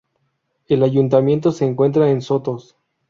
[0.67, 2.75] El Ayuntamiento se encuentra en Sotos.